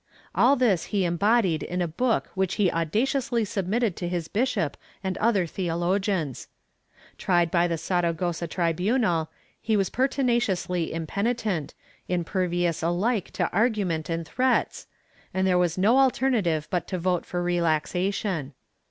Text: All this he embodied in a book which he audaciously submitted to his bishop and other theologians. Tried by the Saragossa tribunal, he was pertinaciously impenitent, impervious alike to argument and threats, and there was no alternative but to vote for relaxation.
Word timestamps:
All 0.33 0.55
this 0.55 0.85
he 0.85 1.05
embodied 1.05 1.61
in 1.61 1.79
a 1.79 1.87
book 1.87 2.31
which 2.33 2.55
he 2.55 2.71
audaciously 2.71 3.45
submitted 3.45 3.95
to 3.97 4.07
his 4.07 4.27
bishop 4.27 4.75
and 5.03 5.15
other 5.19 5.45
theologians. 5.45 6.47
Tried 7.19 7.51
by 7.51 7.67
the 7.67 7.77
Saragossa 7.77 8.47
tribunal, 8.47 9.29
he 9.61 9.77
was 9.77 9.91
pertinaciously 9.91 10.91
impenitent, 10.91 11.75
impervious 12.07 12.81
alike 12.81 13.29
to 13.33 13.47
argument 13.51 14.09
and 14.09 14.27
threats, 14.27 14.87
and 15.35 15.45
there 15.45 15.59
was 15.59 15.77
no 15.77 15.99
alternative 15.99 16.67
but 16.71 16.87
to 16.87 16.97
vote 16.97 17.23
for 17.23 17.43
relaxation. 17.43 18.55